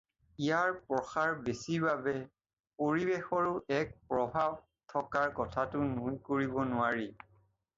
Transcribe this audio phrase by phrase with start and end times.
[0.43, 2.13] ইয়াৰ প্ৰসাৰ বেছি বাবে
[2.83, 3.51] পৰিৱেশৰো
[3.81, 4.57] এক প্ৰভাৱ
[4.95, 7.07] থকাৰ কথাটো নুই কৰিব নোৱাৰি।